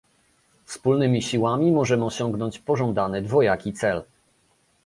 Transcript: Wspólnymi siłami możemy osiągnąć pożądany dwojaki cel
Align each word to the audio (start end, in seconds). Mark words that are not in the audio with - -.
Wspólnymi 0.65 1.21
siłami 1.21 1.71
możemy 1.71 2.05
osiągnąć 2.05 2.59
pożądany 2.59 3.21
dwojaki 3.21 3.73
cel 3.73 4.03